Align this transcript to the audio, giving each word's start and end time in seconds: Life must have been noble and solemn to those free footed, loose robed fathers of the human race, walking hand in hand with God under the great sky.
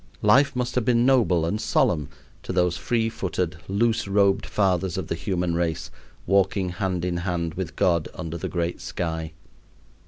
Life 0.23 0.55
must 0.55 0.73
have 0.73 0.83
been 0.83 1.05
noble 1.05 1.45
and 1.45 1.61
solemn 1.61 2.09
to 2.41 2.51
those 2.51 2.75
free 2.75 3.07
footed, 3.07 3.57
loose 3.67 4.07
robed 4.07 4.47
fathers 4.47 4.97
of 4.97 5.09
the 5.09 5.13
human 5.13 5.53
race, 5.53 5.91
walking 6.25 6.69
hand 6.69 7.05
in 7.05 7.17
hand 7.17 7.53
with 7.53 7.75
God 7.75 8.07
under 8.15 8.39
the 8.39 8.49
great 8.49 8.81
sky. 8.81 9.33